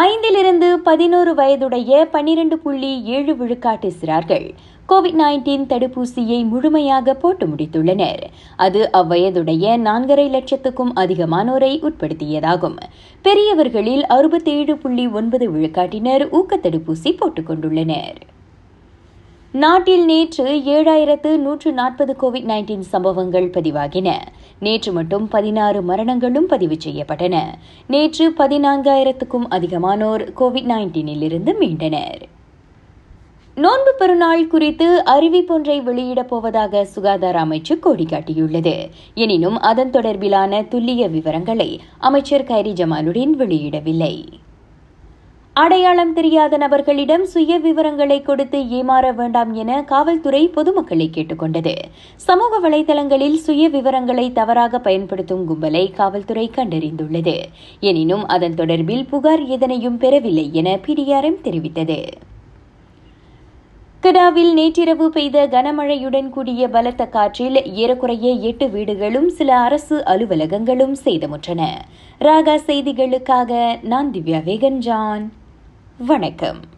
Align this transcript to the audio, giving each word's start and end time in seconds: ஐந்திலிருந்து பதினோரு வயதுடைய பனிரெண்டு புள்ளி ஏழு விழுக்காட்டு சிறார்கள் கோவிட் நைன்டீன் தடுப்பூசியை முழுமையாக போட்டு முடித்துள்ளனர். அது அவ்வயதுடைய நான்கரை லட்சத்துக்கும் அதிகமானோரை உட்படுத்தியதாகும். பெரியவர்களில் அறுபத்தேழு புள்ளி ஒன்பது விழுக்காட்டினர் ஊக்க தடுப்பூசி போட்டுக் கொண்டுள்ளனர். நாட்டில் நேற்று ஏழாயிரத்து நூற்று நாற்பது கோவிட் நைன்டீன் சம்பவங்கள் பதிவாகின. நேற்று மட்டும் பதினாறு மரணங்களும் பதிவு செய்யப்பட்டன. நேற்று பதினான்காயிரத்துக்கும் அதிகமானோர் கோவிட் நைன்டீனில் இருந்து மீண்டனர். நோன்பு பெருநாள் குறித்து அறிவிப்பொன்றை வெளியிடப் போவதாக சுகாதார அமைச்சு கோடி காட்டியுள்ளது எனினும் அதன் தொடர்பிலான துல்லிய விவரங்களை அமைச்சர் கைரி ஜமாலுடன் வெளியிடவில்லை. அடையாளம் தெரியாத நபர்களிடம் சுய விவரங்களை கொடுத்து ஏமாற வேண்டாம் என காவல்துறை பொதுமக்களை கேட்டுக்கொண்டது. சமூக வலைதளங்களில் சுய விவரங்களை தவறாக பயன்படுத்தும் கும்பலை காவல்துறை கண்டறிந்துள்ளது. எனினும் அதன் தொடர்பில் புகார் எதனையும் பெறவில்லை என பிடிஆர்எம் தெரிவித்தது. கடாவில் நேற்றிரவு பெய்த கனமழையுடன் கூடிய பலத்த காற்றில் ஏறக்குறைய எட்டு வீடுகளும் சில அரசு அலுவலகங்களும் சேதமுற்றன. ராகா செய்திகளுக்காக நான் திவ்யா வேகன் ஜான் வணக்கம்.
ஐந்திலிருந்து 0.00 0.74
பதினோரு 0.74 1.34
வயதுடைய 1.34 2.04
பனிரெண்டு 2.04 2.58
புள்ளி 2.58 3.02
ஏழு 3.02 3.32
விழுக்காட்டு 3.34 3.90
சிறார்கள் 4.00 4.54
கோவிட் 4.88 5.18
நைன்டீன் 5.18 5.64
தடுப்பூசியை 5.72 6.44
முழுமையாக 6.44 7.14
போட்டு 7.14 7.46
முடித்துள்ளனர். 7.46 8.22
அது 8.56 8.90
அவ்வயதுடைய 8.92 9.66
நான்கரை 9.78 10.26
லட்சத்துக்கும் 10.36 10.92
அதிகமானோரை 10.96 11.72
உட்படுத்தியதாகும். 11.82 12.76
பெரியவர்களில் 13.22 14.06
அறுபத்தேழு 14.06 14.76
புள்ளி 14.76 15.06
ஒன்பது 15.06 15.50
விழுக்காட்டினர் 15.50 16.30
ஊக்க 16.30 16.56
தடுப்பூசி 16.56 17.16
போட்டுக் 17.16 17.50
கொண்டுள்ளனர். 17.50 18.20
நாட்டில் 19.52 20.04
நேற்று 20.04 20.62
ஏழாயிரத்து 20.64 21.36
நூற்று 21.36 21.72
நாற்பது 21.72 22.16
கோவிட் 22.20 22.50
நைன்டீன் 22.50 22.86
சம்பவங்கள் 22.94 23.50
பதிவாகின. 23.50 24.10
நேற்று 24.60 24.92
மட்டும் 24.92 25.28
பதினாறு 25.28 25.82
மரணங்களும் 25.82 26.46
பதிவு 26.46 26.76
செய்யப்பட்டன. 26.84 27.38
நேற்று 27.86 28.30
பதினான்காயிரத்துக்கும் 28.30 29.46
அதிகமானோர் 29.50 30.24
கோவிட் 30.40 30.68
நைன்டீனில் 30.72 31.22
இருந்து 31.22 31.56
மீண்டனர். 31.60 32.20
நோன்பு 33.54 33.94
பெருநாள் 33.98 34.46
குறித்து 34.46 35.02
அறிவிப்பொன்றை 35.06 35.82
வெளியிடப் 35.82 36.28
போவதாக 36.28 36.84
சுகாதார 36.84 37.44
அமைச்சு 37.44 37.78
கோடி 37.78 38.04
காட்டியுள்ளது 38.04 38.90
எனினும் 39.14 39.60
அதன் 39.60 39.90
தொடர்பிலான 39.90 40.68
துல்லிய 40.68 41.08
விவரங்களை 41.08 41.80
அமைச்சர் 41.98 42.44
கைரி 42.44 42.72
ஜமாலுடன் 42.72 43.34
வெளியிடவில்லை. 43.38 44.26
அடையாளம் 45.52 46.12
தெரியாத 46.12 46.56
நபர்களிடம் 46.56 47.22
சுய 47.22 47.58
விவரங்களை 47.58 48.22
கொடுத்து 48.22 48.58
ஏமாற 48.58 49.14
வேண்டாம் 49.14 49.52
என 49.52 49.82
காவல்துறை 49.82 50.48
பொதுமக்களை 50.48 51.10
கேட்டுக்கொண்டது. 51.14 51.74
சமூக 52.16 52.60
வலைதளங்களில் 52.60 53.34
சுய 53.34 53.68
விவரங்களை 53.68 54.32
தவறாக 54.32 54.78
பயன்படுத்தும் 54.78 55.42
கும்பலை 55.48 55.92
காவல்துறை 55.92 56.50
கண்டறிந்துள்ளது. 56.54 57.34
எனினும் 57.80 58.26
அதன் 58.26 58.54
தொடர்பில் 58.54 59.04
புகார் 59.08 59.42
எதனையும் 59.46 59.96
பெறவில்லை 59.96 60.48
என 60.52 60.78
பிடிஆர்எம் 60.86 61.40
தெரிவித்தது. 61.42 61.98
கடாவில் 64.00 64.52
நேற்றிரவு 64.52 65.10
பெய்த 65.10 65.46
கனமழையுடன் 65.46 66.28
கூடிய 66.28 66.68
பலத்த 66.68 67.06
காற்றில் 67.06 67.64
ஏறக்குறைய 67.74 68.32
எட்டு 68.32 68.68
வீடுகளும் 68.68 69.28
சில 69.28 69.56
அரசு 69.56 70.02
அலுவலகங்களும் 70.06 70.94
சேதமுற்றன. 71.04 71.68
ராகா 72.20 72.56
செய்திகளுக்காக 72.66 73.78
நான் 73.82 74.10
திவ்யா 74.10 74.42
வேகன் 74.44 74.78
ஜான் 74.78 75.32
வணக்கம். 76.02 76.70